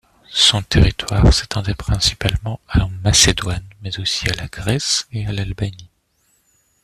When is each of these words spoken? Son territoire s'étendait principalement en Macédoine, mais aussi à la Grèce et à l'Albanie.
Son 0.33 0.63
territoire 0.63 1.31
s'étendait 1.31 1.75
principalement 1.75 2.59
en 2.73 2.89
Macédoine, 3.03 3.63
mais 3.83 3.99
aussi 3.99 4.27
à 4.31 4.35
la 4.35 4.47
Grèce 4.47 5.07
et 5.11 5.27
à 5.27 5.31
l'Albanie. 5.31 5.91